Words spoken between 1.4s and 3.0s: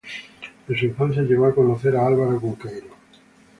a conocer a Álvaro Cunqueiro.